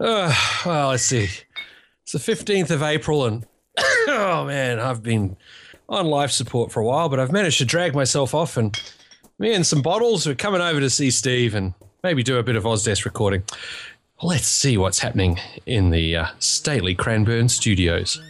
Uh, 0.00 0.32
well, 0.64 0.88
let's 0.90 1.02
see. 1.02 1.28
It's 2.02 2.12
the 2.12 2.18
15th 2.18 2.70
of 2.70 2.82
April, 2.82 3.26
and 3.26 3.46
oh 4.08 4.44
man, 4.46 4.78
I've 4.78 5.02
been 5.02 5.36
on 5.88 6.06
life 6.06 6.30
support 6.30 6.70
for 6.70 6.80
a 6.80 6.84
while, 6.84 7.08
but 7.08 7.18
I've 7.18 7.32
managed 7.32 7.58
to 7.58 7.64
drag 7.64 7.94
myself 7.94 8.34
off, 8.34 8.56
and 8.56 8.80
me 9.38 9.54
and 9.54 9.66
some 9.66 9.82
bottles 9.82 10.26
are 10.26 10.34
coming 10.34 10.60
over 10.60 10.80
to 10.80 10.90
see 10.90 11.10
Steve 11.10 11.54
and 11.54 11.74
maybe 12.02 12.22
do 12.22 12.38
a 12.38 12.42
bit 12.42 12.56
of 12.56 12.64
Ozdesk 12.64 13.04
recording. 13.04 13.42
Let's 14.22 14.46
see 14.48 14.76
what's 14.76 14.98
happening 14.98 15.38
in 15.66 15.90
the 15.90 16.16
uh, 16.16 16.26
stately 16.38 16.94
Cranbourne 16.94 17.48
studios. 17.48 18.20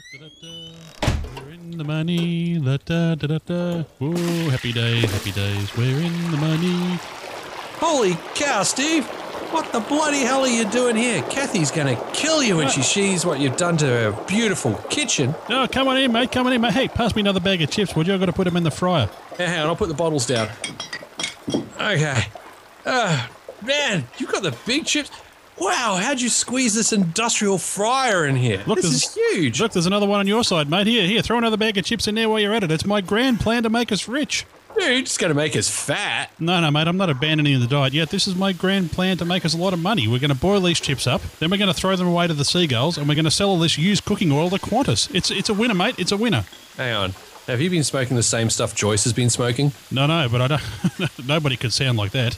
We're 1.36 1.50
in 1.50 1.78
the 1.78 1.84
money. 1.84 2.58
Da, 2.58 2.76
da, 2.78 3.14
da, 3.14 3.26
da, 3.26 3.38
da. 3.38 3.84
Ooh, 4.02 4.48
happy 4.50 4.72
days, 4.72 5.10
happy 5.10 5.32
days. 5.32 5.76
We're 5.76 5.98
in 6.00 6.30
the 6.30 6.36
money. 6.36 6.98
Holy 7.80 8.18
cow, 8.34 8.64
Steve! 8.64 9.08
What 9.50 9.72
the 9.72 9.80
bloody 9.80 10.18
hell 10.18 10.42
are 10.42 10.48
you 10.48 10.64
doing 10.66 10.94
here? 10.96 11.22
Kathy's 11.22 11.70
gonna 11.70 11.96
kill 12.12 12.42
you 12.42 12.56
when 12.58 12.68
she 12.68 12.82
sees 12.82 13.24
what 13.24 13.40
you've 13.40 13.56
done 13.56 13.76
to 13.78 13.86
her 13.86 14.24
beautiful 14.26 14.74
kitchen. 14.90 15.34
Oh, 15.48 15.66
come 15.70 15.88
on 15.88 15.96
in, 15.96 16.12
mate. 16.12 16.30
Come 16.30 16.46
on 16.46 16.52
in, 16.52 16.60
mate. 16.60 16.74
Hey, 16.74 16.88
pass 16.88 17.14
me 17.14 17.20
another 17.20 17.40
bag 17.40 17.62
of 17.62 17.70
chips, 17.70 17.96
would 17.96 18.06
you? 18.06 18.14
I've 18.14 18.20
got 18.20 18.26
to 18.26 18.32
put 18.32 18.44
them 18.44 18.56
in 18.56 18.62
the 18.62 18.70
fryer. 18.70 19.08
Yeah, 19.38 19.46
hang 19.46 19.60
on, 19.60 19.66
I'll 19.68 19.76
put 19.76 19.88
the 19.88 19.94
bottles 19.94 20.26
down. 20.26 20.48
Okay. 21.80 22.24
Uh, 22.84 23.26
man, 23.64 24.04
you've 24.18 24.30
got 24.30 24.42
the 24.42 24.56
big 24.66 24.84
chips. 24.84 25.10
Wow, 25.58 25.98
how'd 26.00 26.20
you 26.20 26.28
squeeze 26.28 26.74
this 26.74 26.92
industrial 26.92 27.58
fryer 27.58 28.26
in 28.26 28.36
here? 28.36 28.62
Look, 28.66 28.76
this 28.80 28.92
is 28.92 29.14
huge. 29.14 29.60
Look, 29.60 29.72
there's 29.72 29.86
another 29.86 30.06
one 30.06 30.20
on 30.20 30.26
your 30.26 30.44
side, 30.44 30.70
mate. 30.70 30.86
Here, 30.86 31.06
here, 31.06 31.20
throw 31.20 31.38
another 31.38 31.56
bag 31.56 31.76
of 31.78 31.84
chips 31.84 32.06
in 32.06 32.14
there 32.14 32.28
while 32.28 32.38
you're 32.38 32.54
at 32.54 32.62
it. 32.62 32.70
It's 32.70 32.86
my 32.86 33.00
grand 33.00 33.40
plan 33.40 33.64
to 33.64 33.70
make 33.70 33.90
us 33.90 34.06
rich. 34.06 34.46
Dude, 34.78 34.98
it's 35.00 35.18
gonna 35.18 35.34
make 35.34 35.56
us 35.56 35.68
fat. 35.68 36.30
No, 36.38 36.60
no, 36.60 36.70
mate, 36.70 36.86
I'm 36.86 36.96
not 36.96 37.10
abandoning 37.10 37.58
the 37.60 37.66
diet 37.66 37.92
yet. 37.92 38.10
This 38.10 38.26
is 38.28 38.36
my 38.36 38.52
grand 38.52 38.92
plan 38.92 39.16
to 39.18 39.24
make 39.24 39.44
us 39.44 39.54
a 39.54 39.56
lot 39.56 39.72
of 39.72 39.80
money. 39.80 40.06
We're 40.06 40.20
going 40.20 40.30
to 40.30 40.36
boil 40.36 40.60
these 40.60 40.78
chips 40.80 41.06
up, 41.06 41.20
then 41.40 41.50
we're 41.50 41.56
going 41.58 41.72
to 41.72 41.74
throw 41.74 41.96
them 41.96 42.06
away 42.06 42.26
to 42.28 42.34
the 42.34 42.44
seagulls, 42.44 42.96
and 42.96 43.08
we're 43.08 43.14
going 43.16 43.24
to 43.24 43.30
sell 43.30 43.48
all 43.50 43.58
this 43.58 43.76
used 43.76 44.04
cooking 44.04 44.30
oil 44.30 44.50
to 44.50 44.56
Qantas. 44.56 45.12
It's 45.14 45.30
it's 45.30 45.48
a 45.48 45.54
winner, 45.54 45.74
mate. 45.74 45.96
It's 45.98 46.12
a 46.12 46.16
winner. 46.16 46.44
Hang 46.76 46.94
on. 46.94 47.14
Have 47.48 47.62
you 47.62 47.70
been 47.70 47.82
smoking 47.82 48.14
the 48.14 48.22
same 48.22 48.50
stuff 48.50 48.74
Joyce 48.74 49.04
has 49.04 49.14
been 49.14 49.30
smoking? 49.30 49.72
No, 49.90 50.06
no, 50.06 50.28
but 50.28 50.42
I 50.42 50.48
don't. 50.48 50.62
nobody 51.26 51.56
could 51.56 51.72
sound 51.72 51.96
like 51.96 52.12
that. 52.12 52.36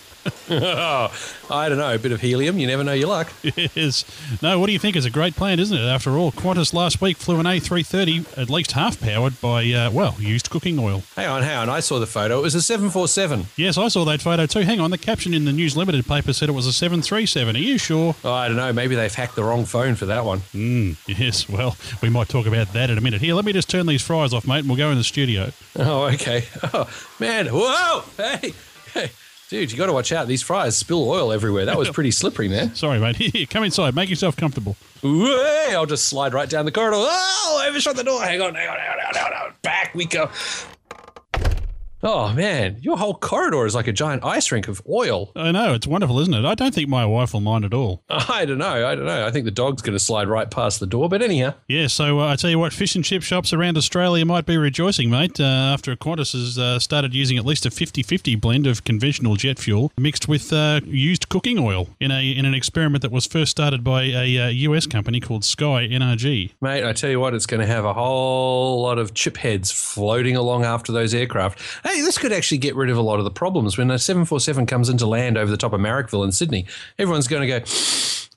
oh, 0.49 1.13
I 1.51 1.69
don't 1.69 1.79
know. 1.79 1.93
A 1.95 1.99
bit 1.99 2.13
of 2.13 2.21
helium. 2.21 2.59
You 2.59 2.67
never 2.67 2.85
know 2.85 2.93
your 2.93 3.09
luck. 3.09 3.33
Yes. 3.75 4.05
No, 4.43 4.59
what 4.59 4.67
do 4.67 4.73
you 4.73 4.79
think? 4.79 4.97
It's 4.97 5.07
a 5.07 5.11
great 5.11 5.35
plan, 5.37 5.59
isn't 5.61 5.77
it? 5.77 5.83
After 5.83 6.17
all, 6.17 6.33
Qantas 6.33 6.73
last 6.73 7.01
week 7.01 7.17
flew 7.17 7.39
an 7.41 7.47
A330, 7.47 8.39
at 8.39 8.49
least 8.49 8.73
half 8.73 9.01
powered 9.01 9.41
by, 9.41 9.71
uh, 9.73 9.91
well, 9.91 10.15
used 10.19 10.51
cooking 10.51 10.79
oil. 10.79 11.03
Hang 11.17 11.29
on, 11.29 11.43
hang 11.43 11.57
on. 11.57 11.69
I 11.69 11.81
saw 11.81 11.99
the 11.99 12.07
photo. 12.07 12.39
It 12.39 12.43
was 12.43 12.55
a 12.55 12.63
747. 12.63 13.47
Yes, 13.57 13.77
I 13.77 13.89
saw 13.89 14.05
that 14.07 14.23
photo 14.23 14.47
too. 14.47 14.61
Hang 14.61 14.81
on, 14.81 14.91
the 14.91 14.99
caption 14.99 15.35
in 15.35 15.45
the 15.45 15.53
News 15.53 15.77
Limited 15.77 16.07
paper 16.07 16.33
said 16.33 16.49
it 16.49 16.53
was 16.53 16.67
a 16.67 16.73
737. 16.73 17.55
Are 17.57 17.59
you 17.59 17.79
sure? 17.79 18.15
Oh, 18.25 18.33
I 18.33 18.49
don't 18.49 18.57
know. 18.57 18.73
Maybe 18.73 18.95
they've 18.95 19.13
hacked 19.15 19.35
the 19.37 19.45
wrong 19.45 19.65
phone 19.65 19.95
for 19.95 20.07
that 20.07 20.25
one. 20.25 20.41
Mm, 20.55 20.97
yes, 21.07 21.49
well, 21.49 21.77
we 22.03 22.09
might 22.09 22.29
talk 22.29 22.47
about 22.47 22.73
that 22.73 22.91
in 22.91 22.99
a 22.99 23.01
minute. 23.01 23.21
Here, 23.21 23.35
let 23.35 23.45
me 23.45 23.53
just 23.53 23.69
turn 23.69 23.87
these 23.87 24.03
fries 24.03 24.33
off, 24.33 24.47
mate, 24.47 24.61
and 24.61 24.69
we'll 24.69 24.79
go 24.79 24.91
in 24.91 24.99
the 24.99 25.05
studio. 25.05 25.53
Oh, 25.79 26.03
okay. 26.13 26.45
Oh, 26.75 26.89
man. 27.19 27.47
Whoa. 27.47 28.03
Hey. 28.17 28.53
Hey. 28.93 29.11
Dude, 29.51 29.73
you 29.73 29.77
got 29.79 29.87
to 29.87 29.93
watch 29.93 30.13
out. 30.13 30.29
These 30.29 30.43
fries 30.43 30.77
spill 30.77 31.11
oil 31.11 31.33
everywhere. 31.33 31.65
That 31.65 31.77
was 31.77 31.91
pretty 31.93 32.13
slippery, 32.13 32.47
man. 32.47 32.73
Sorry, 32.77 33.01
mate. 33.01 33.17
Here, 33.17 33.47
come 33.47 33.65
inside. 33.65 33.97
Make 33.97 34.09
yourself 34.09 34.37
comfortable. 34.37 34.77
Ooh, 35.05 35.27
I'll 35.71 35.87
just 35.87 36.05
slide 36.05 36.33
right 36.33 36.49
down 36.49 36.67
the 36.67 36.71
corridor. 36.71 36.99
Oh, 37.01 37.59
I 37.61 37.69
overshot 37.69 37.97
the 37.97 38.05
door. 38.05 38.23
Hang 38.23 38.41
on, 38.41 38.55
hang 38.55 38.69
on, 38.69 38.77
hang 38.79 38.91
on, 38.91 38.99
hang 38.99 39.07
on, 39.09 39.33
hang 39.33 39.43
on. 39.49 39.55
Back 39.63 39.93
we 39.93 40.05
go. 40.05 40.31
Oh, 42.03 42.33
man. 42.33 42.79
Your 42.81 42.97
whole 42.97 43.15
corridor 43.15 43.67
is 43.67 43.75
like 43.75 43.87
a 43.87 43.93
giant 43.93 44.25
ice 44.25 44.51
rink 44.51 44.69
of 44.69 44.81
oil. 44.89 45.33
I 45.37 45.53
know, 45.53 45.75
it's 45.75 45.87
wonderful, 45.87 46.19
isn't 46.21 46.33
it? 46.33 46.47
I 46.47 46.55
don't 46.55 46.75
think 46.75 46.89
my 46.89 47.05
wife 47.05 47.35
will 47.35 47.41
mind 47.43 47.65
at 47.67 47.75
all. 47.75 48.03
I 48.09 48.47
don't 48.47 48.59
know. 48.59 48.89
I 48.89 48.95
don't 48.95 49.05
know. 49.05 49.27
I 49.27 49.31
think 49.31 49.45
the 49.45 49.51
dog's 49.51 49.83
going 49.83 49.93
to 49.95 50.03
slide 50.03 50.27
right 50.29 50.51
past 50.51 50.81
the 50.81 50.87
door. 50.87 51.09
But 51.11 51.21
anyhow, 51.21 51.55
Yeah, 51.69 51.89
so 51.89 52.21
uh, 52.21 52.33
I 52.33 52.37
tell 52.37 52.49
you 52.49 52.59
what, 52.59 52.73
fish 52.73 52.95
and 52.95 53.05
chip 53.05 53.23
shops 53.23 53.53
around 53.53 53.77
Australia 53.77 54.25
might 54.25 54.47
be 54.47 54.57
rejoicing, 54.57 55.11
mate, 55.11 55.39
uh, 55.41 55.45
after 55.45 55.95
Qantas 55.95 56.33
has 56.33 56.59
uh, 56.59 56.79
started 56.79 57.15
using 57.15 57.37
at 57.37 57.45
least 57.45 57.67
a 57.67 57.71
50-50 57.71 58.41
blend 58.41 58.67
of 58.67 58.85
conventional 58.85 59.37
jet 59.37 59.59
fuel 59.59 59.93
mixed 59.99 60.27
with 60.27 60.53
uh, 60.53 60.81
used 60.87 61.29
cooking 61.29 61.59
oil 61.59 61.89
in 62.01 62.11
a 62.11 62.21
in 62.31 62.45
an 62.47 62.55
experiment 62.55 63.03
that 63.03 63.11
was 63.13 63.27
first 63.27 63.51
started 63.51 63.85
by 63.85 64.05
a 64.05 64.39
uh, 64.39 64.49
US 64.49 64.87
company 64.87 65.21
called 65.21 65.45
Sky 65.45 65.87
NRG. 65.87 66.53
mate, 66.61 66.85
I 66.85 66.93
tell 66.93 67.11
you 67.11 67.21
what, 67.21 67.35
it's 67.35 67.47
going 67.47 67.61
to 67.61 67.67
have 67.67 67.85
a 67.85 67.93
whole 67.93 68.81
lot 68.83 68.99
of 68.99 69.13
chip 69.15 69.37
heads 69.37 69.71
floating 69.71 70.37
along 70.37 70.65
after 70.65 70.93
those 70.93 71.13
aircraft. 71.13 71.59
Hey, 71.91 72.03
this 72.03 72.19
could 72.19 72.33
actually 72.33 72.59
get 72.59 72.77
rid 72.77 72.89
of 72.89 72.97
a 72.97 73.03
lot 73.03 73.19
of 73.19 73.25
the 73.25 73.33
problems 73.33 73.77
when 73.77 73.91
a 73.91 73.99
747 73.99 74.65
comes 74.67 74.89
into 74.89 75.07
land 75.07 75.37
over 75.37 75.51
the 75.51 75.57
top 75.57 75.73
of 75.73 75.81
Marrickville 75.81 76.25
in 76.25 76.31
Sydney. 76.31 76.67
Everyone's 77.01 77.27
going 77.27 77.43
to 77.43 77.49
go, 77.49 77.65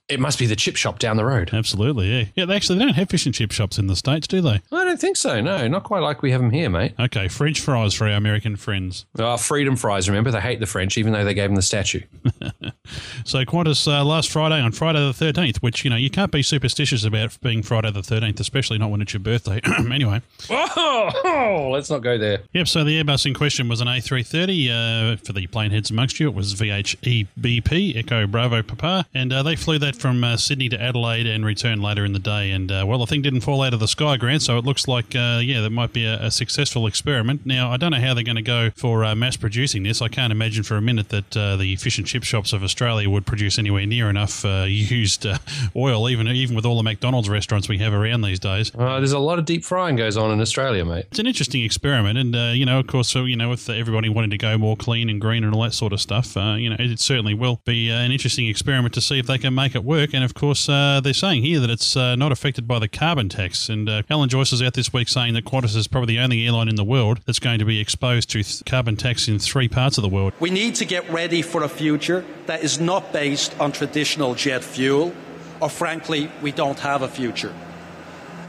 it 0.09 0.19
must 0.19 0.39
be 0.39 0.47
the 0.47 0.55
chip 0.55 0.75
shop 0.75 0.97
down 0.97 1.17
the 1.17 1.25
road. 1.25 1.51
Absolutely, 1.53 2.07
yeah. 2.11 2.25
Yeah, 2.35 2.45
they 2.45 2.55
actually 2.55 2.79
they 2.79 2.85
don't 2.85 2.95
have 2.95 3.09
fish 3.09 3.27
and 3.27 3.35
chip 3.35 3.51
shops 3.51 3.77
in 3.77 3.85
the 3.85 3.95
States, 3.95 4.27
do 4.27 4.41
they? 4.41 4.59
I 4.71 4.83
don't 4.83 4.99
think 4.99 5.17
so. 5.17 5.39
No, 5.39 5.67
not 5.67 5.83
quite 5.83 5.99
like 6.01 6.23
we 6.23 6.31
have 6.31 6.41
them 6.41 6.49
here, 6.49 6.67
mate. 6.67 6.95
Okay, 6.99 7.27
French 7.27 7.59
fries 7.59 7.93
for 7.93 8.07
our 8.07 8.13
American 8.13 8.55
friends. 8.55 9.05
Oh, 9.19 9.37
freedom 9.37 9.75
fries. 9.75 10.09
Remember, 10.09 10.31
they 10.31 10.41
hate 10.41 10.59
the 10.59 10.65
French, 10.65 10.97
even 10.97 11.13
though 11.13 11.23
they 11.23 11.35
gave 11.35 11.49
them 11.49 11.55
the 11.55 11.61
statue. 11.61 12.01
So 13.25 13.45
Qantas 13.45 13.87
uh, 13.87 14.03
last 14.03 14.29
Friday 14.29 14.59
on 14.59 14.73
Friday 14.73 14.99
the 14.99 15.13
13th, 15.13 15.57
which, 15.57 15.83
you 15.85 15.89
know, 15.89 15.95
you 15.95 16.09
can't 16.09 16.31
be 16.31 16.43
superstitious 16.43 17.05
about 17.05 17.37
being 17.41 17.63
Friday 17.63 17.89
the 17.91 18.01
13th, 18.01 18.39
especially 18.41 18.77
not 18.77 18.91
when 18.91 19.01
it's 19.01 19.13
your 19.13 19.21
birthday. 19.21 19.61
anyway, 19.91 20.21
oh, 20.49 21.11
oh, 21.23 21.69
let's 21.73 21.89
not 21.89 21.99
go 21.99 22.17
there. 22.17 22.41
Yep, 22.51 22.67
so 22.67 22.83
the 22.83 23.01
Airbus 23.01 23.25
in 23.25 23.33
question 23.33 23.69
was 23.69 23.79
an 23.79 23.87
A330. 23.87 25.13
Uh, 25.13 25.15
for 25.17 25.31
the 25.31 25.47
plane 25.47 25.71
heads 25.71 25.89
amongst 25.89 26.19
you, 26.19 26.27
it 26.27 26.35
was 26.35 26.53
VHEBP, 26.55 27.95
Echo 27.95 28.27
Bravo 28.27 28.61
Papa, 28.61 29.05
and 29.13 29.31
uh, 29.31 29.41
they 29.43 29.55
flew 29.55 29.79
that 29.79 29.95
from 29.95 30.23
uh, 30.23 30.35
Sydney 30.35 30.67
to 30.69 30.81
Adelaide 30.81 31.25
and 31.25 31.45
returned 31.45 31.81
later 31.81 32.03
in 32.03 32.11
the 32.11 32.19
day. 32.19 32.51
And, 32.51 32.71
uh, 32.71 32.83
well, 32.85 32.99
the 32.99 33.07
thing 33.07 33.21
didn't 33.21 33.41
fall 33.41 33.61
out 33.61 33.73
of 33.73 33.79
the 33.79 33.87
sky, 33.87 34.17
Grant, 34.17 34.41
so 34.41 34.57
it 34.57 34.65
looks 34.65 34.87
like, 34.87 35.15
uh, 35.15 35.39
yeah, 35.41 35.61
that 35.61 35.69
might 35.71 35.93
be 35.93 36.05
a, 36.05 36.25
a 36.25 36.31
successful 36.31 36.85
experiment. 36.85 37.45
Now, 37.45 37.71
I 37.71 37.77
don't 37.77 37.91
know 37.91 38.01
how 38.01 38.13
they're 38.13 38.23
going 38.23 38.35
to 38.35 38.41
go 38.41 38.71
for 38.75 39.05
uh, 39.05 39.15
mass 39.15 39.37
producing 39.37 39.83
this. 39.83 40.01
I 40.01 40.09
can't 40.09 40.31
imagine 40.31 40.63
for 40.63 40.75
a 40.75 40.81
minute 40.81 41.09
that 41.09 41.37
uh, 41.37 41.55
the 41.55 41.77
fish 41.77 41.97
and 41.97 42.05
chip 42.05 42.23
shops 42.23 42.51
of 42.51 42.63
Australia 42.63 42.72
would 42.81 43.25
produce 43.25 43.59
anywhere 43.59 43.85
near 43.85 44.09
enough 44.09 44.45
uh, 44.45 44.65
used 44.67 45.25
uh, 45.25 45.37
oil, 45.75 46.09
even, 46.09 46.27
even 46.27 46.55
with 46.55 46.65
all 46.65 46.77
the 46.77 46.83
McDonald's 46.83 47.29
restaurants 47.29 47.69
we 47.69 47.77
have 47.77 47.93
around 47.93 48.21
these 48.21 48.39
days. 48.39 48.71
Uh, 48.75 48.97
there's 48.97 49.11
a 49.11 49.19
lot 49.19 49.39
of 49.39 49.45
deep 49.45 49.63
frying 49.63 49.95
goes 49.95 50.17
on 50.17 50.31
in 50.31 50.41
Australia, 50.41 50.85
mate. 50.85 51.05
It's 51.11 51.19
an 51.19 51.27
interesting 51.27 51.63
experiment, 51.63 52.17
and 52.17 52.35
uh, 52.35 52.51
you 52.53 52.65
know, 52.65 52.79
of 52.79 52.87
course, 52.87 53.09
so 53.09 53.25
you 53.25 53.35
know, 53.35 53.49
with 53.49 53.69
everybody 53.69 54.09
wanting 54.09 54.31
to 54.31 54.37
go 54.37 54.57
more 54.57 54.75
clean 54.75 55.09
and 55.09 55.19
green 55.21 55.43
and 55.43 55.53
all 55.53 55.61
that 55.63 55.73
sort 55.73 55.93
of 55.93 56.01
stuff, 56.01 56.35
uh, 56.37 56.55
you 56.57 56.69
know, 56.69 56.75
it 56.79 56.99
certainly 56.99 57.33
will 57.33 57.61
be 57.65 57.91
uh, 57.91 57.95
an 57.95 58.11
interesting 58.11 58.47
experiment 58.47 58.93
to 58.95 59.01
see 59.01 59.19
if 59.19 59.27
they 59.27 59.37
can 59.37 59.53
make 59.53 59.75
it 59.75 59.83
work. 59.83 60.13
And 60.13 60.23
of 60.23 60.33
course, 60.33 60.67
uh, 60.67 61.01
they're 61.03 61.13
saying 61.13 61.43
here 61.43 61.59
that 61.59 61.69
it's 61.69 61.95
uh, 61.95 62.15
not 62.15 62.31
affected 62.31 62.67
by 62.67 62.79
the 62.79 62.87
carbon 62.87 63.29
tax. 63.29 63.69
And 63.69 63.89
uh, 63.89 64.03
Alan 64.09 64.29
Joyce 64.29 64.53
is 64.53 64.61
out 64.61 64.73
this 64.73 64.91
week 64.91 65.09
saying 65.09 65.33
that 65.35 65.45
Qantas 65.45 65.75
is 65.75 65.87
probably 65.87 66.15
the 66.15 66.21
only 66.21 66.45
airline 66.45 66.69
in 66.69 66.75
the 66.75 66.83
world 66.83 67.19
that's 67.25 67.39
going 67.39 67.59
to 67.59 67.65
be 67.65 67.79
exposed 67.79 68.29
to 68.31 68.43
th- 68.43 68.63
carbon 68.65 68.95
tax 68.95 69.27
in 69.27 69.39
three 69.39 69.67
parts 69.67 69.97
of 69.97 70.01
the 70.01 70.09
world. 70.09 70.33
We 70.39 70.49
need 70.49 70.75
to 70.75 70.85
get 70.85 71.09
ready 71.09 71.41
for 71.41 71.63
a 71.63 71.69
future 71.69 72.25
that 72.45 72.62
is 72.63 72.79
not 72.79 73.11
based 73.11 73.53
on 73.59 73.73
traditional 73.73 74.35
jet 74.35 74.63
fuel, 74.63 75.13
or 75.59 75.69
frankly, 75.69 76.31
we 76.41 76.51
don't 76.51 76.79
have 76.79 77.01
a 77.01 77.07
future. 77.07 77.53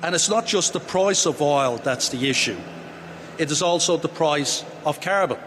And 0.03 0.15
it's 0.15 0.29
not 0.29 0.47
just 0.47 0.73
the 0.73 0.81
price 0.81 1.27
of 1.27 1.43
oil 1.43 1.79
that's 1.79 2.11
the 2.11 2.31
issue, 2.31 2.59
it 3.39 3.51
is 3.51 3.61
also 3.61 3.97
the 3.97 4.09
price 4.09 4.65
of 4.87 5.01
carbon. 5.01 5.39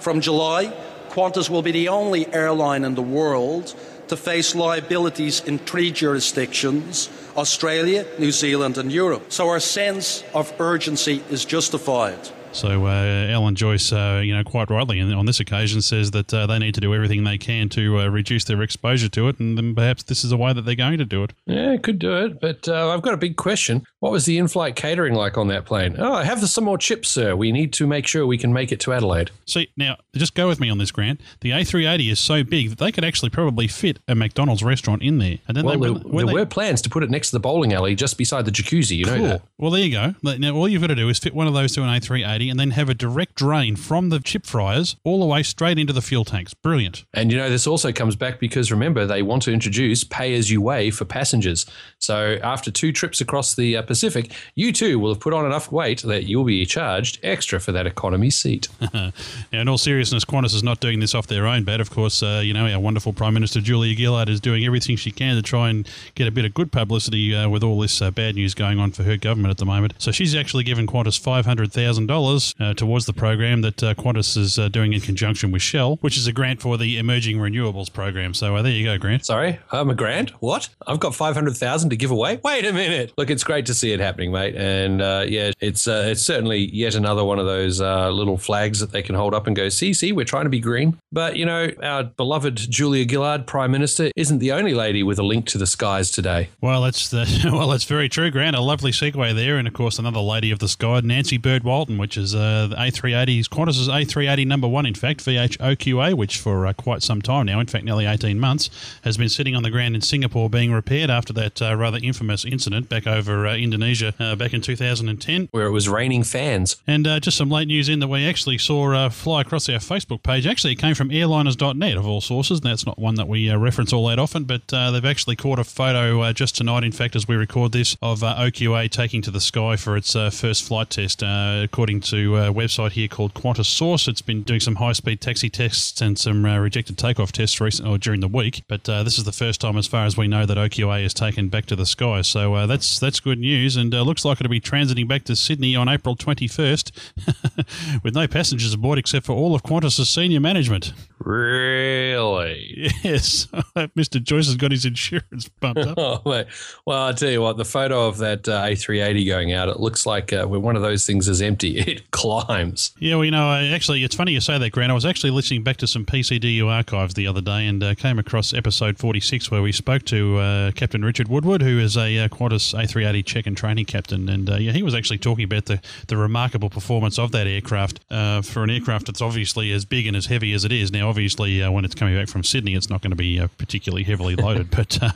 From 0.00 0.20
July, 0.20 0.74
Qantas 1.10 1.48
will 1.48 1.62
be 1.62 1.70
the 1.70 1.88
only 1.88 2.26
airline 2.34 2.84
in 2.84 2.96
the 2.96 3.02
world 3.02 3.72
to 4.08 4.16
face 4.16 4.54
liabilities 4.56 5.40
in 5.44 5.58
three 5.58 5.92
jurisdictions 5.92 7.08
Australia, 7.36 8.04
New 8.18 8.32
Zealand, 8.32 8.78
and 8.78 8.90
Europe. 8.90 9.30
So 9.32 9.48
our 9.48 9.60
sense 9.60 10.24
of 10.34 10.52
urgency 10.58 11.22
is 11.30 11.44
justified. 11.44 12.18
So 12.52 12.86
uh, 12.86 13.26
Alan 13.30 13.54
Joyce, 13.54 13.92
uh, 13.92 14.20
you 14.22 14.34
know, 14.36 14.44
quite 14.44 14.68
rightly, 14.68 15.00
on 15.00 15.24
this 15.24 15.40
occasion, 15.40 15.80
says 15.80 16.10
that 16.10 16.32
uh, 16.34 16.46
they 16.46 16.58
need 16.58 16.74
to 16.74 16.80
do 16.82 16.94
everything 16.94 17.24
they 17.24 17.38
can 17.38 17.70
to 17.70 17.98
uh, 18.00 18.06
reduce 18.08 18.44
their 18.44 18.60
exposure 18.60 19.08
to 19.08 19.28
it, 19.28 19.40
and 19.40 19.56
then 19.56 19.74
perhaps 19.74 20.02
this 20.02 20.22
is 20.22 20.32
a 20.32 20.36
way 20.36 20.52
that 20.52 20.62
they're 20.62 20.74
going 20.74 20.98
to 20.98 21.06
do 21.06 21.22
it. 21.24 21.32
Yeah, 21.46 21.76
could 21.78 21.98
do 21.98 22.14
it. 22.26 22.40
But 22.40 22.68
uh, 22.68 22.90
I've 22.90 23.00
got 23.00 23.14
a 23.14 23.16
big 23.16 23.36
question. 23.36 23.84
What 24.00 24.12
was 24.12 24.26
the 24.26 24.36
in 24.36 24.48
flight 24.48 24.76
catering 24.76 25.14
like 25.14 25.38
on 25.38 25.48
that 25.48 25.64
plane? 25.64 25.96
Oh, 25.98 26.12
I 26.12 26.24
have 26.24 26.46
some 26.46 26.64
more 26.64 26.76
chips, 26.76 27.08
sir. 27.08 27.34
We 27.34 27.52
need 27.52 27.72
to 27.74 27.86
make 27.86 28.06
sure 28.06 28.26
we 28.26 28.36
can 28.36 28.52
make 28.52 28.70
it 28.70 28.80
to 28.80 28.92
Adelaide. 28.92 29.30
See, 29.46 29.68
now 29.76 29.96
just 30.14 30.34
go 30.34 30.46
with 30.46 30.60
me 30.60 30.68
on 30.68 30.76
this, 30.76 30.90
Grant. 30.90 31.20
The 31.40 31.50
A380 31.52 32.12
is 32.12 32.20
so 32.20 32.44
big 32.44 32.68
that 32.70 32.78
they 32.78 32.92
could 32.92 33.04
actually 33.04 33.30
probably 33.30 33.66
fit 33.66 33.98
a 34.08 34.14
McDonald's 34.14 34.62
restaurant 34.62 35.02
in 35.02 35.18
there. 35.18 35.38
And 35.48 35.56
then 35.56 35.64
Well, 35.64 35.78
they, 35.78 35.86
there, 35.90 35.98
there 36.16 36.26
they- 36.26 36.32
were 36.34 36.46
plans 36.46 36.82
to 36.82 36.90
put 36.90 37.02
it 37.02 37.10
next 37.10 37.30
to 37.30 37.36
the 37.36 37.40
bowling 37.40 37.72
alley 37.72 37.94
just 37.94 38.18
beside 38.18 38.44
the 38.44 38.50
jacuzzi. 38.52 38.96
You 38.98 39.06
know 39.06 39.16
Cool. 39.16 39.26
that. 39.26 39.42
Well, 39.56 39.70
there 39.70 39.80
you 39.82 39.90
go. 39.90 40.14
Now, 40.22 40.52
all 40.54 40.68
you've 40.68 40.82
got 40.82 40.88
to 40.88 40.94
do 40.94 41.08
is 41.08 41.18
fit 41.18 41.34
one 41.34 41.46
of 41.46 41.54
those 41.54 41.72
to 41.74 41.82
an 41.82 41.88
A380 41.88 42.41
A380 42.42 42.50
and 42.50 42.60
then 42.60 42.70
have 42.72 42.88
a 42.88 42.94
direct 42.94 43.34
drain 43.34 43.76
from 43.76 44.08
the 44.08 44.20
chip 44.20 44.46
fryers 44.46 44.96
all 45.04 45.20
the 45.20 45.26
way 45.26 45.42
straight 45.42 45.78
into 45.78 45.92
the 45.92 46.02
fuel 46.02 46.24
tanks. 46.24 46.54
Brilliant. 46.54 47.04
And 47.14 47.30
you 47.30 47.38
know, 47.38 47.48
this 47.48 47.66
also 47.66 47.92
comes 47.92 48.16
back 48.16 48.40
because 48.40 48.70
remember, 48.70 49.06
they 49.06 49.22
want 49.22 49.42
to 49.44 49.52
introduce 49.52 50.04
pay 50.04 50.34
as 50.34 50.50
you 50.50 50.60
weigh 50.60 50.90
for 50.90 51.04
passengers. 51.04 51.66
So 51.98 52.38
after 52.42 52.70
two 52.70 52.92
trips 52.92 53.20
across 53.20 53.54
the 53.54 53.76
uh, 53.76 53.82
Pacific, 53.82 54.32
you 54.54 54.72
too 54.72 54.98
will 54.98 55.12
have 55.12 55.20
put 55.20 55.32
on 55.32 55.46
enough 55.46 55.70
weight 55.70 56.02
that 56.02 56.24
you'll 56.24 56.44
be 56.44 56.64
charged 56.66 57.18
extra 57.22 57.60
for 57.60 57.72
that 57.72 57.86
economy 57.86 58.30
seat. 58.30 58.68
now, 58.94 59.12
in 59.52 59.68
all 59.68 59.78
seriousness, 59.78 60.24
Qantas 60.24 60.54
is 60.54 60.62
not 60.62 60.80
doing 60.80 61.00
this 61.00 61.14
off 61.14 61.26
their 61.26 61.46
own 61.46 61.64
bat. 61.64 61.80
Of 61.80 61.90
course, 61.90 62.22
uh, 62.22 62.40
you 62.44 62.52
know, 62.52 62.66
our 62.66 62.80
wonderful 62.80 63.12
Prime 63.12 63.34
Minister 63.34 63.60
Julia 63.60 63.94
Gillard 63.96 64.28
is 64.28 64.40
doing 64.40 64.64
everything 64.64 64.96
she 64.96 65.10
can 65.10 65.36
to 65.36 65.42
try 65.42 65.70
and 65.70 65.88
get 66.14 66.26
a 66.26 66.30
bit 66.30 66.44
of 66.44 66.54
good 66.54 66.72
publicity 66.72 67.34
uh, 67.34 67.48
with 67.48 67.62
all 67.62 67.78
this 67.80 68.00
uh, 68.02 68.10
bad 68.10 68.34
news 68.34 68.54
going 68.54 68.78
on 68.78 68.90
for 68.90 69.02
her 69.04 69.16
government 69.16 69.50
at 69.50 69.58
the 69.58 69.64
moment. 69.64 69.94
So 69.98 70.10
she's 70.10 70.34
actually 70.34 70.64
given 70.64 70.86
Qantas 70.86 71.20
$500,000 71.20 72.31
uh, 72.60 72.74
towards 72.74 73.06
the 73.06 73.12
program 73.12 73.60
that 73.62 73.82
uh, 73.82 73.94
Qantas 73.94 74.36
is 74.36 74.58
uh, 74.58 74.68
doing 74.68 74.92
in 74.92 75.00
conjunction 75.00 75.52
with 75.52 75.62
Shell, 75.62 75.96
which 76.00 76.16
is 76.16 76.26
a 76.26 76.32
grant 76.32 76.60
for 76.62 76.78
the 76.78 76.98
Emerging 76.98 77.38
Renewables 77.38 77.92
program. 77.92 78.34
So 78.34 78.56
uh, 78.56 78.62
there 78.62 78.72
you 78.72 78.84
go, 78.84 78.98
Grant. 78.98 79.26
Sorry, 79.26 79.58
I'm 79.70 79.90
a 79.90 79.94
grant. 79.94 80.30
What? 80.40 80.68
I've 80.86 81.00
got 81.00 81.14
five 81.14 81.34
hundred 81.34 81.56
thousand 81.56 81.90
to 81.90 81.96
give 81.96 82.10
away. 82.10 82.40
Wait 82.42 82.64
a 82.64 82.72
minute. 82.72 83.12
Look, 83.16 83.30
it's 83.30 83.44
great 83.44 83.66
to 83.66 83.74
see 83.74 83.92
it 83.92 84.00
happening, 84.00 84.32
mate. 84.32 84.54
And 84.56 85.02
uh, 85.02 85.24
yeah, 85.28 85.52
it's 85.60 85.86
uh, 85.86 86.04
it's 86.08 86.22
certainly 86.22 86.70
yet 86.74 86.94
another 86.94 87.24
one 87.24 87.38
of 87.38 87.46
those 87.46 87.80
uh, 87.80 88.10
little 88.10 88.38
flags 88.38 88.80
that 88.80 88.92
they 88.92 89.02
can 89.02 89.14
hold 89.14 89.34
up 89.34 89.46
and 89.46 89.54
go, 89.54 89.68
see, 89.68 89.92
see, 89.92 90.12
we're 90.12 90.24
trying 90.24 90.44
to 90.44 90.50
be 90.50 90.60
green. 90.60 90.98
But 91.10 91.36
you 91.36 91.46
know, 91.46 91.70
our 91.82 92.04
beloved 92.04 92.56
Julia 92.70 93.06
Gillard, 93.08 93.46
Prime 93.46 93.70
Minister, 93.70 94.10
isn't 94.16 94.38
the 94.38 94.52
only 94.52 94.74
lady 94.74 95.02
with 95.02 95.18
a 95.18 95.22
link 95.22 95.46
to 95.46 95.58
the 95.58 95.66
skies 95.66 96.10
today. 96.10 96.48
Well, 96.60 96.82
that's 96.82 97.10
the, 97.10 97.26
well, 97.52 97.68
that's 97.68 97.84
very 97.84 98.08
true, 98.08 98.30
Grant. 98.30 98.56
A 98.56 98.60
lovely 98.60 98.92
segue 98.92 99.34
there, 99.34 99.56
and 99.56 99.66
of 99.66 99.74
course, 99.74 99.98
another 99.98 100.20
lady 100.20 100.50
of 100.50 100.58
the 100.58 100.68
sky, 100.68 101.00
Nancy 101.00 101.38
Bird 101.38 101.64
Walton, 101.64 101.98
which 101.98 102.16
is 102.16 102.21
uh, 102.34 102.68
the 102.68 102.76
A380's 102.76 103.48
Qantas's 103.48 103.88
A380 103.88 104.46
number 104.46 104.68
one, 104.68 104.86
in 104.86 104.94
fact, 104.94 105.24
VHOQA, 105.24 106.14
which 106.14 106.38
for 106.38 106.66
uh, 106.66 106.72
quite 106.72 107.02
some 107.02 107.20
time 107.20 107.46
now, 107.46 107.60
in 107.60 107.66
fact, 107.66 107.84
nearly 107.84 108.06
18 108.06 108.38
months, 108.38 108.70
has 109.02 109.16
been 109.16 109.28
sitting 109.28 109.56
on 109.56 109.62
the 109.62 109.70
ground 109.70 109.94
in 109.94 110.00
Singapore 110.00 110.48
being 110.48 110.72
repaired 110.72 111.10
after 111.10 111.32
that 111.32 111.60
uh, 111.60 111.74
rather 111.76 111.98
infamous 112.02 112.44
incident 112.44 112.88
back 112.88 113.06
over 113.06 113.46
uh, 113.46 113.56
Indonesia 113.56 114.14
uh, 114.18 114.36
back 114.36 114.54
in 114.54 114.60
2010. 114.60 115.48
Where 115.50 115.66
it 115.66 115.72
was 115.72 115.88
raining 115.88 116.22
fans. 116.22 116.76
And 116.86 117.06
uh, 117.06 117.20
just 117.20 117.36
some 117.36 117.50
late 117.50 117.68
news 117.68 117.88
in 117.88 118.00
that 118.00 118.08
we 118.08 118.26
actually 118.26 118.58
saw 118.58 118.92
uh, 118.92 119.08
fly 119.10 119.40
across 119.40 119.68
our 119.68 119.78
Facebook 119.78 120.22
page. 120.22 120.46
Actually, 120.46 120.72
it 120.72 120.78
came 120.78 120.94
from 120.94 121.10
airliners.net 121.10 121.96
of 121.96 122.06
all 122.06 122.20
sources, 122.20 122.60
and 122.60 122.70
that's 122.70 122.86
not 122.86 122.98
one 122.98 123.16
that 123.16 123.28
we 123.28 123.50
uh, 123.50 123.58
reference 123.58 123.92
all 123.92 124.06
that 124.06 124.18
often, 124.18 124.44
but 124.44 124.72
uh, 124.72 124.90
they've 124.90 125.04
actually 125.04 125.36
caught 125.36 125.58
a 125.58 125.64
photo 125.64 126.20
uh, 126.20 126.32
just 126.32 126.56
tonight, 126.56 126.84
in 126.84 126.92
fact, 126.92 127.16
as 127.16 127.26
we 127.26 127.36
record 127.36 127.72
this, 127.72 127.96
of 128.02 128.22
uh, 128.22 128.36
OQA 128.36 128.90
taking 128.90 129.22
to 129.22 129.30
the 129.30 129.40
sky 129.40 129.76
for 129.76 129.96
its 129.96 130.14
uh, 130.14 130.30
first 130.30 130.64
flight 130.64 130.90
test. 130.90 131.22
Uh, 131.22 131.60
according 131.64 132.00
to 132.00 132.11
a 132.12 132.52
website 132.52 132.92
here 132.92 133.08
called 133.08 133.34
Qantas 133.34 133.66
Source, 133.66 134.08
it's 134.08 134.22
been 134.22 134.42
doing 134.42 134.60
some 134.60 134.76
high 134.76 134.92
speed 134.92 135.20
taxi 135.20 135.48
tests 135.48 136.00
and 136.00 136.18
some 136.18 136.44
uh, 136.44 136.58
rejected 136.58 136.98
takeoff 136.98 137.32
tests 137.32 137.60
recent, 137.60 137.88
or 137.88 137.98
during 137.98 138.20
the 138.20 138.28
week, 138.28 138.62
but 138.68 138.88
uh, 138.88 139.02
this 139.02 139.18
is 139.18 139.24
the 139.24 139.32
first 139.32 139.60
time, 139.60 139.76
as 139.76 139.86
far 139.86 140.04
as 140.04 140.16
we 140.16 140.28
know, 140.28 140.46
that 140.46 140.56
OQA 140.56 141.04
is 141.04 141.14
taken 141.14 141.48
back 141.48 141.66
to 141.66 141.76
the 141.76 141.86
sky. 141.86 142.22
So 142.22 142.54
uh, 142.54 142.66
that's 142.66 142.98
that's 142.98 143.20
good 143.20 143.38
news, 143.38 143.76
and 143.76 143.94
uh, 143.94 144.02
looks 144.02 144.24
like 144.24 144.40
it'll 144.40 144.50
be 144.50 144.60
transiting 144.60 145.08
back 145.08 145.24
to 145.24 145.36
Sydney 145.36 145.76
on 145.76 145.88
April 145.88 146.16
21st 146.16 148.02
with 148.02 148.14
no 148.14 148.26
passengers 148.26 148.74
aboard 148.74 148.98
except 148.98 149.26
for 149.26 149.32
all 149.32 149.54
of 149.54 149.62
Qantas's 149.62 150.08
senior 150.08 150.40
management. 150.40 150.92
Really? 151.24 152.90
Yes, 153.02 153.46
Mr. 153.96 154.22
Joyce 154.22 154.46
has 154.46 154.56
got 154.56 154.70
his 154.70 154.84
insurance 154.84 155.48
bumped 155.60 155.80
up. 155.80 155.98
Oh, 156.02 156.20
mate. 156.24 156.46
Well, 156.86 157.02
I'll 157.02 157.14
tell 157.14 157.30
you 157.30 157.40
what, 157.40 157.56
the 157.56 157.64
photo 157.64 158.06
of 158.06 158.18
that 158.18 158.48
uh, 158.48 158.64
A380 158.64 159.26
going 159.26 159.52
out, 159.52 159.68
it 159.68 159.78
looks 159.80 160.04
like 160.06 160.32
uh, 160.32 160.46
when 160.46 160.62
one 160.62 160.76
of 160.76 160.82
those 160.82 161.06
things 161.06 161.28
is 161.28 161.40
empty, 161.42 161.78
it 161.78 162.10
climbs. 162.10 162.92
Yeah, 162.98 163.16
well, 163.16 163.24
you 163.24 163.30
know, 163.30 163.48
I 163.48 163.68
actually, 163.68 164.02
it's 164.04 164.14
funny 164.14 164.32
you 164.32 164.40
say 164.40 164.58
that, 164.58 164.70
Grant. 164.70 164.90
I 164.90 164.94
was 164.94 165.04
actually 165.04 165.30
listening 165.30 165.62
back 165.62 165.76
to 165.78 165.86
some 165.86 166.04
PCDU 166.04 166.66
archives 166.66 167.14
the 167.14 167.26
other 167.26 167.40
day 167.40 167.66
and 167.66 167.82
uh, 167.82 167.94
came 167.94 168.18
across 168.18 168.52
episode 168.52 168.98
46 168.98 169.50
where 169.50 169.62
we 169.62 169.72
spoke 169.72 170.04
to 170.06 170.38
uh, 170.38 170.70
Captain 170.72 171.04
Richard 171.04 171.28
Woodward, 171.28 171.62
who 171.62 171.78
is 171.78 171.96
a 171.96 172.18
uh, 172.18 172.28
Qantas 172.28 172.74
A380 172.74 173.24
check 173.24 173.46
and 173.46 173.56
training 173.56 173.84
captain. 173.84 174.28
And 174.28 174.50
uh, 174.50 174.56
yeah, 174.56 174.72
he 174.72 174.82
was 174.82 174.94
actually 174.94 175.18
talking 175.18 175.44
about 175.44 175.66
the, 175.66 175.80
the 176.08 176.16
remarkable 176.16 176.70
performance 176.70 177.18
of 177.18 177.32
that 177.32 177.46
aircraft 177.46 178.00
uh, 178.10 178.42
for 178.42 178.64
an 178.64 178.70
aircraft 178.70 179.06
that's 179.06 179.22
obviously 179.22 179.72
as 179.72 179.84
big 179.84 180.06
and 180.06 180.16
as 180.16 180.26
heavy 180.26 180.52
as 180.52 180.64
it 180.64 180.72
is. 180.72 180.90
Now, 180.90 181.11
obviously, 181.12 181.62
uh, 181.62 181.70
when 181.70 181.84
it's 181.84 181.94
coming 181.94 182.16
back 182.16 182.26
from 182.26 182.42
Sydney, 182.42 182.74
it's 182.74 182.88
not 182.88 183.02
going 183.02 183.10
to 183.10 183.16
be 183.16 183.38
uh, 183.38 183.46
particularly 183.58 184.02
heavily 184.02 184.34
loaded. 184.34 184.70
but 184.76 184.98
uh, 185.02 185.10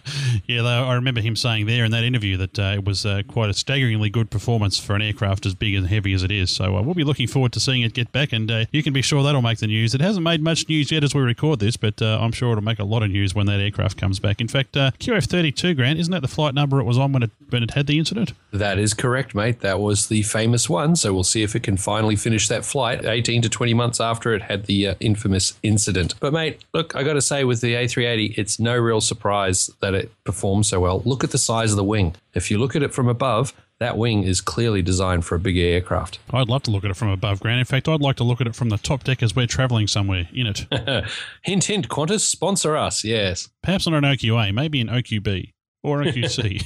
yeah, 0.46 0.62
I 0.62 0.94
remember 0.94 1.22
him 1.22 1.36
saying 1.36 1.64
there 1.64 1.86
in 1.86 1.90
that 1.92 2.04
interview 2.04 2.36
that 2.36 2.58
uh, 2.58 2.74
it 2.74 2.84
was 2.84 3.06
uh, 3.06 3.22
quite 3.26 3.48
a 3.48 3.54
staggeringly 3.54 4.10
good 4.10 4.30
performance 4.30 4.78
for 4.78 4.94
an 4.94 5.00
aircraft 5.00 5.46
as 5.46 5.54
big 5.54 5.74
and 5.74 5.86
heavy 5.86 6.12
as 6.12 6.22
it 6.22 6.30
is. 6.30 6.50
So 6.50 6.82
we'll 6.82 6.92
be 6.92 7.02
looking 7.02 7.26
forward 7.26 7.54
to 7.54 7.60
seeing 7.60 7.80
it 7.80 7.94
get 7.94 8.12
back, 8.12 8.34
and 8.34 8.68
you 8.72 8.82
can 8.82 8.92
be 8.92 9.00
sure 9.00 9.22
that'll 9.22 9.40
make 9.40 9.58
the 9.58 9.66
news. 9.66 9.94
It 9.94 10.02
hasn't 10.02 10.22
made 10.22 10.42
much 10.42 10.68
news 10.68 10.92
yet 10.92 11.02
as 11.02 11.14
we 11.14 11.22
record 11.22 11.60
this, 11.60 11.78
but 11.78 12.02
I'm 12.02 12.32
sure 12.32 12.52
it'll 12.52 12.62
make 12.62 12.78
a 12.78 12.84
lot 12.84 13.02
of 13.02 13.10
news 13.10 13.34
when 13.34 13.46
that 13.46 13.58
aircraft 13.58 13.96
comes 13.96 14.20
back. 14.20 14.38
In 14.42 14.48
fact, 14.48 14.76
uh, 14.76 14.90
QF32, 15.00 15.76
Grant, 15.76 15.98
isn't 15.98 16.12
that 16.12 16.20
the 16.20 16.28
flight 16.28 16.52
number 16.52 16.78
it 16.78 16.84
was 16.84 16.98
on 16.98 17.12
when 17.12 17.22
it 17.22 17.30
when 17.48 17.62
it 17.62 17.70
had 17.70 17.86
the 17.86 17.98
incident? 17.98 18.34
That 18.52 18.78
is 18.78 18.92
correct, 18.92 19.34
mate. 19.34 19.60
That 19.60 19.80
was 19.80 20.08
the 20.08 20.22
famous 20.22 20.68
one. 20.68 20.94
So 20.96 21.14
we'll 21.14 21.24
see 21.24 21.42
if 21.42 21.56
it 21.56 21.62
can 21.62 21.78
finally 21.78 22.16
finish 22.16 22.48
that 22.48 22.66
flight 22.66 23.06
18 23.06 23.40
to 23.42 23.48
20 23.48 23.72
months 23.72 24.00
after 24.00 24.34
it 24.34 24.42
had 24.42 24.66
the 24.66 24.94
infamous 25.00 25.58
incident. 25.62 25.85
But, 26.20 26.32
mate, 26.32 26.64
look, 26.72 26.94
I 26.96 27.02
got 27.02 27.14
to 27.14 27.22
say, 27.22 27.44
with 27.44 27.60
the 27.60 27.74
A380, 27.74 28.38
it's 28.38 28.58
no 28.58 28.76
real 28.76 29.00
surprise 29.00 29.70
that 29.80 29.94
it 29.94 30.10
performs 30.24 30.68
so 30.68 30.80
well. 30.80 31.02
Look 31.04 31.24
at 31.24 31.30
the 31.30 31.38
size 31.38 31.70
of 31.70 31.76
the 31.76 31.84
wing. 31.84 32.14
If 32.34 32.50
you 32.50 32.58
look 32.58 32.76
at 32.76 32.82
it 32.82 32.92
from 32.92 33.08
above, 33.08 33.52
that 33.78 33.98
wing 33.98 34.22
is 34.22 34.40
clearly 34.40 34.80
designed 34.80 35.24
for 35.24 35.34
a 35.34 35.38
bigger 35.38 35.60
aircraft. 35.60 36.18
I'd 36.32 36.48
love 36.48 36.62
to 36.64 36.70
look 36.70 36.84
at 36.84 36.90
it 36.90 36.96
from 36.96 37.08
above, 37.08 37.40
Grant. 37.40 37.58
In 37.58 37.64
fact, 37.66 37.88
I'd 37.88 38.00
like 38.00 38.16
to 38.16 38.24
look 38.24 38.40
at 38.40 38.46
it 38.46 38.54
from 38.54 38.70
the 38.70 38.78
top 38.78 39.04
deck 39.04 39.22
as 39.22 39.36
we're 39.36 39.46
travelling 39.46 39.86
somewhere 39.86 40.28
in 40.32 40.46
it. 40.46 40.66
hint, 41.42 41.64
hint, 41.64 41.88
Qantas, 41.88 42.20
sponsor 42.20 42.76
us, 42.76 43.04
yes. 43.04 43.50
Perhaps 43.62 43.86
not 43.86 44.02
an 44.02 44.04
OQA, 44.04 44.54
maybe 44.54 44.80
an 44.80 44.88
OQB 44.88 45.52
or 45.82 46.00
an 46.00 46.08
OQC. 46.08 46.64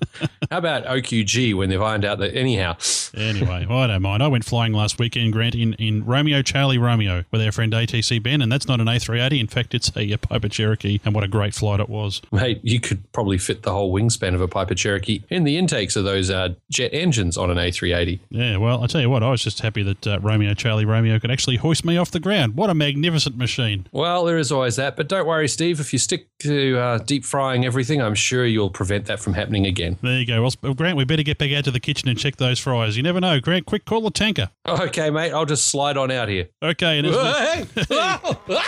How 0.50 0.58
about 0.58 0.84
OQG 0.84 1.54
when 1.54 1.68
they've 1.68 1.80
ironed 1.80 2.04
out 2.04 2.18
that? 2.18 2.34
Anyhow, 2.34 2.76
anyway, 3.16 3.66
well, 3.68 3.78
I 3.78 3.86
don't 3.88 4.02
mind. 4.02 4.22
I 4.22 4.28
went 4.28 4.44
flying 4.44 4.72
last 4.72 4.98
weekend, 4.98 5.32
Grant, 5.32 5.54
in, 5.54 5.74
in 5.74 6.04
Romeo 6.04 6.42
Charlie 6.42 6.78
Romeo 6.78 7.24
with 7.30 7.42
our 7.42 7.52
friend 7.52 7.72
ATC 7.72 8.22
Ben, 8.22 8.42
and 8.42 8.50
that's 8.50 8.66
not 8.68 8.80
an 8.80 8.86
A380. 8.86 9.40
In 9.40 9.46
fact, 9.46 9.74
it's 9.74 9.90
a, 9.96 10.12
a 10.12 10.18
Piper 10.18 10.48
Cherokee, 10.48 11.00
and 11.04 11.14
what 11.14 11.24
a 11.24 11.28
great 11.28 11.54
flight 11.54 11.80
it 11.80 11.88
was. 11.88 12.22
mate, 12.32 12.60
you 12.62 12.80
could 12.80 13.10
probably 13.12 13.38
fit 13.38 13.62
the 13.62 13.72
whole 13.72 13.92
wingspan 13.92 14.34
of 14.34 14.40
a 14.40 14.48
Piper 14.48 14.74
Cherokee 14.74 15.22
in 15.28 15.44
the 15.44 15.56
intakes 15.56 15.96
of 15.96 16.04
those 16.04 16.30
uh, 16.30 16.50
jet 16.70 16.92
engines 16.92 17.36
on 17.36 17.50
an 17.50 17.56
A380. 17.56 18.20
Yeah, 18.30 18.56
well, 18.58 18.82
I 18.82 18.86
tell 18.86 19.00
you 19.00 19.10
what, 19.10 19.22
I 19.22 19.30
was 19.30 19.42
just 19.42 19.60
happy 19.60 19.82
that 19.82 20.06
uh, 20.06 20.20
Romeo 20.20 20.54
Charlie 20.54 20.84
Romeo 20.84 21.18
could 21.18 21.30
actually 21.30 21.56
hoist 21.56 21.84
me 21.84 21.96
off 21.96 22.10
the 22.10 22.20
ground. 22.20 22.54
What 22.56 22.70
a 22.70 22.74
magnificent 22.74 23.36
machine. 23.36 23.86
Well, 23.92 24.24
there 24.24 24.38
is 24.38 24.52
always 24.52 24.76
that, 24.76 24.96
but 24.96 25.08
don't 25.08 25.26
worry, 25.26 25.48
Steve. 25.48 25.80
If 25.80 25.92
you 25.92 25.98
stick 25.98 26.28
to 26.40 26.78
uh, 26.78 26.98
deep 26.98 27.24
frying 27.24 27.64
everything, 27.64 28.02
I'm 28.02 28.14
sure 28.14 28.44
you'll 28.44 28.70
prevent 28.70 29.06
that 29.06 29.20
from 29.20 29.34
happening 29.34 29.66
again. 29.66 29.98
There 30.02 30.18
you 30.18 30.26
go. 30.26 30.48
Well, 30.62 30.74
Grant, 30.74 30.96
we 30.96 31.04
better 31.04 31.22
get 31.22 31.38
back 31.38 31.52
out 31.52 31.64
to 31.64 31.70
the 31.70 31.80
kitchen 31.80 32.08
and 32.08 32.18
check 32.18 32.36
those 32.36 32.58
fries. 32.58 32.96
You 32.96 33.02
never 33.06 33.20
know. 33.20 33.40
Grant, 33.40 33.64
quick, 33.66 33.84
call 33.84 34.02
the 34.02 34.10
tanker. 34.10 34.50
Okay, 34.68 35.10
mate, 35.10 35.32
I'll 35.32 35.46
just 35.46 35.70
slide 35.70 35.96
on 35.96 36.10
out 36.10 36.28
here. 36.28 36.48
Okay, 36.62 36.98
and 36.98 37.06
as 37.06 37.16
we- 37.16 37.86
Hey! 37.94 38.58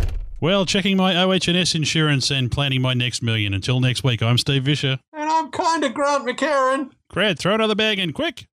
well, 0.40 0.64
checking 0.66 0.96
my 0.96 1.14
OH&S 1.22 1.74
insurance 1.74 2.30
and 2.30 2.50
planning 2.50 2.82
my 2.82 2.94
next 2.94 3.22
million. 3.22 3.54
Until 3.54 3.80
next 3.80 4.02
week, 4.02 4.22
I'm 4.22 4.38
Steve 4.38 4.64
Vischer. 4.64 4.98
and 5.12 5.28
I'm 5.28 5.50
kind 5.50 5.84
of 5.84 5.94
Grant 5.94 6.26
McCarran. 6.26 6.90
Grant, 7.10 7.38
throw 7.38 7.54
another 7.54 7.74
bag 7.74 7.98
in, 7.98 8.12
quick. 8.12 8.48